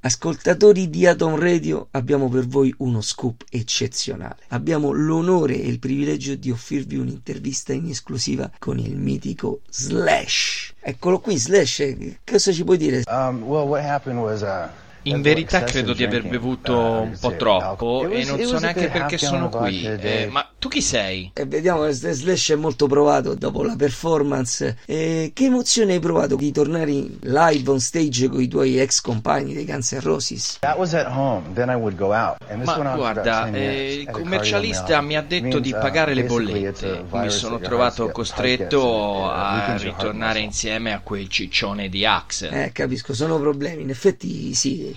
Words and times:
Ascoltatori 0.00 0.88
di 0.88 1.06
Atom 1.06 1.34
Radio, 1.34 1.88
abbiamo 1.90 2.28
per 2.28 2.46
voi 2.46 2.72
uno 2.78 3.00
scoop 3.00 3.42
eccezionale. 3.50 4.36
Abbiamo 4.48 4.92
l'onore 4.92 5.60
e 5.60 5.66
il 5.66 5.80
privilegio 5.80 6.36
di 6.36 6.52
offrirvi 6.52 6.96
un'intervista 6.96 7.72
in 7.72 7.88
esclusiva 7.88 8.48
con 8.60 8.78
il 8.78 8.96
mitico 8.96 9.62
Slash. 9.68 10.74
Eccolo 10.78 11.18
qui, 11.18 11.36
Slash, 11.36 11.96
cosa 12.24 12.52
ci 12.52 12.62
puoi 12.62 12.76
dire? 12.76 13.02
Um, 13.08 13.42
well, 13.42 13.66
what 13.66 13.84
happened 13.84 14.20
was, 14.20 14.42
uh... 14.42 14.68
In 15.08 15.22
verità 15.22 15.62
credo 15.64 15.92
di 15.92 16.04
aver 16.04 16.26
bevuto 16.26 16.78
un 16.78 17.16
po' 17.18 17.36
troppo 17.36 18.08
e 18.08 18.24
non 18.24 18.40
so 18.42 18.58
neanche 18.58 18.88
perché 18.88 19.18
sono 19.18 19.48
qui. 19.48 19.84
Eh, 19.84 20.28
ma 20.30 20.48
tu 20.58 20.68
chi 20.68 20.82
sei? 20.82 21.30
E 21.34 21.46
vediamo, 21.46 21.90
Slash 21.90 22.50
è 22.50 22.54
molto 22.56 22.86
provato 22.86 23.34
dopo 23.34 23.62
la 23.62 23.76
performance. 23.76 24.78
E 24.84 25.30
che 25.34 25.44
emozione 25.44 25.94
hai 25.94 26.00
provato 26.00 26.36
di 26.36 26.52
tornare 26.52 26.90
live 26.90 27.70
on 27.70 27.80
stage 27.80 28.28
con 28.28 28.40
i 28.40 28.48
tuoi 28.48 28.78
ex 28.78 29.00
compagni 29.00 29.54
dei 29.54 29.64
Guns 29.64 29.92
N' 29.92 30.00
Roses? 30.00 30.58
Ma 32.64 32.94
guarda, 32.94 33.50
eh, 33.50 33.94
il 33.94 34.10
commercialista 34.10 35.00
mi 35.00 35.16
ha 35.16 35.22
detto 35.22 35.58
di 35.58 35.72
uh, 35.72 35.78
pagare 35.78 36.14
le 36.14 36.24
bollette. 36.24 37.04
Mi 37.10 37.30
sono 37.30 37.58
trovato 37.58 38.10
costretto 38.10 39.30
a 39.30 39.76
ritornare 39.76 40.40
insieme 40.40 40.92
a 40.92 41.00
quel 41.00 41.28
ciccione 41.28 41.88
di 41.88 42.04
Axe. 42.04 42.48
Eh, 42.48 42.72
capisco, 42.72 43.14
sono 43.14 43.38
problemi. 43.38 43.82
In 43.82 43.90
effetti 43.90 44.54
sì 44.54 44.96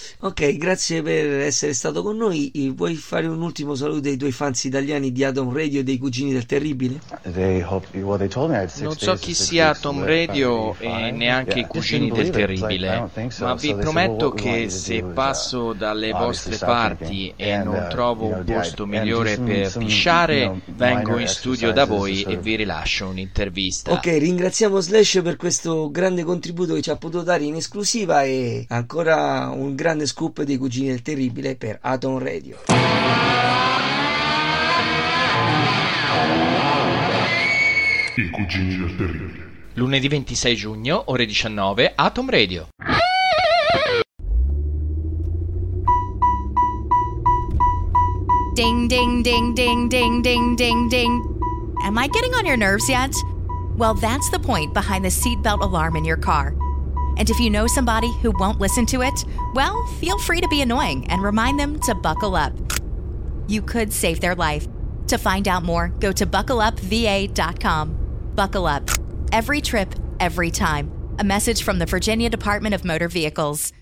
Ok, 0.23 0.55
grazie 0.55 1.01
per 1.01 1.39
essere 1.39 1.73
stato 1.73 2.03
con 2.03 2.15
noi. 2.15 2.51
Vuoi 2.75 2.93
fare 2.93 3.25
un 3.25 3.41
ultimo 3.41 3.73
saluto 3.73 4.07
ai 4.07 4.17
tuoi 4.17 4.31
fans 4.31 4.65
italiani 4.65 5.11
di 5.11 5.23
Atom 5.23 5.51
Radio 5.51 5.79
e 5.79 5.83
dei 5.83 5.97
Cugini 5.97 6.31
del 6.31 6.45
Terribile? 6.45 6.99
Non 7.23 8.95
so 8.97 9.13
chi 9.15 9.33
sia 9.33 9.69
Atom 9.69 10.05
Radio 10.05 10.75
e 10.77 11.09
neanche 11.09 11.61
i 11.61 11.65
Cugini 11.65 12.11
del 12.11 12.29
Terribile, 12.29 13.09
ma 13.39 13.55
vi 13.55 13.73
prometto 13.73 14.29
che 14.31 14.69
se 14.69 15.01
passo 15.01 15.73
dalle 15.73 16.11
vostre 16.11 16.55
parti 16.55 17.33
e 17.35 17.57
non 17.57 17.85
uh, 17.85 17.89
trovo 17.89 18.27
un 18.27 18.43
posto 18.45 18.85
migliore 18.85 19.39
per 19.39 19.75
pisciare, 19.75 20.61
vengo 20.67 21.17
in 21.17 21.27
studio 21.27 21.73
da 21.73 21.85
voi 21.85 22.21
e 22.21 22.37
vi 22.37 22.57
rilascio 22.57 23.07
un'intervista. 23.07 23.91
Ok, 23.91 24.05
ringraziamo 24.05 24.79
Slash 24.79 25.21
per 25.23 25.35
questo 25.35 25.89
grande 25.89 26.23
contributo 26.23 26.75
che 26.75 26.83
ci 26.83 26.91
ha 26.91 26.95
potuto 26.95 27.23
dare 27.23 27.43
in 27.43 27.55
esclusiva 27.55 28.21
e 28.21 28.67
ancora 28.69 29.49
un 29.49 29.73
grande 29.73 30.09
scoop 30.11 30.43
dei 30.43 30.57
Cugini 30.57 30.89
del 30.89 31.01
Terribile 31.01 31.55
per 31.55 31.77
Atom 31.79 32.17
Radio. 32.17 32.57
I 38.17 38.29
Cugini 38.29 38.75
del 38.75 38.95
Terribile. 38.97 39.49
Lunedì 39.75 40.09
26 40.09 40.55
giugno, 40.57 41.03
ore 41.05 41.25
19, 41.25 41.93
Atom 41.95 42.29
Radio. 42.29 42.67
Ding, 48.53 48.89
ding, 48.89 49.23
ding, 49.23 49.55
ding, 49.55 49.87
ding, 49.87 50.21
ding, 50.21 50.57
ding, 50.57 50.89
ding. 50.89 51.23
Am 51.83 51.97
I 51.97 52.07
getting 52.09 52.33
on 52.33 52.45
your 52.45 52.57
nerves 52.57 52.89
yet? 52.89 53.15
Well, 53.77 53.93
that's 53.93 54.29
the 54.29 54.39
point 54.39 54.73
behind 54.73 55.05
the 55.05 55.09
seatbelt 55.09 55.61
alarm 55.61 55.95
in 55.95 56.03
your 56.03 56.17
car. 56.17 56.53
And 57.17 57.29
if 57.29 57.39
you 57.39 57.49
know 57.49 57.67
somebody 57.67 58.11
who 58.21 58.31
won't 58.37 58.59
listen 58.59 58.85
to 58.87 59.01
it, 59.01 59.25
well, 59.53 59.85
feel 59.99 60.17
free 60.19 60.41
to 60.41 60.47
be 60.47 60.61
annoying 60.61 61.07
and 61.07 61.21
remind 61.21 61.59
them 61.59 61.79
to 61.81 61.95
buckle 61.95 62.35
up. 62.35 62.53
You 63.47 63.61
could 63.61 63.91
save 63.91 64.21
their 64.21 64.35
life. 64.35 64.67
To 65.07 65.17
find 65.17 65.47
out 65.47 65.63
more, 65.63 65.89
go 65.99 66.11
to 66.11 66.25
buckleupva.com. 66.25 67.97
Buckle 68.35 68.65
up. 68.65 68.89
Every 69.31 69.61
trip, 69.61 69.93
every 70.19 70.51
time. 70.51 70.91
A 71.19 71.23
message 71.23 71.63
from 71.63 71.79
the 71.79 71.85
Virginia 71.85 72.29
Department 72.29 72.73
of 72.73 72.85
Motor 72.85 73.07
Vehicles. 73.07 73.73